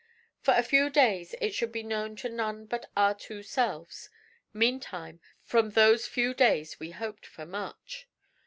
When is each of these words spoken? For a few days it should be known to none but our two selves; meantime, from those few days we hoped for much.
For 0.39 0.55
a 0.55 0.63
few 0.63 0.89
days 0.89 1.35
it 1.39 1.53
should 1.53 1.71
be 1.71 1.83
known 1.83 2.15
to 2.15 2.27
none 2.27 2.65
but 2.65 2.89
our 2.97 3.13
two 3.13 3.43
selves; 3.43 4.09
meantime, 4.51 5.19
from 5.43 5.69
those 5.69 6.07
few 6.07 6.33
days 6.33 6.79
we 6.79 6.89
hoped 6.89 7.27
for 7.27 7.45
much. 7.45 8.07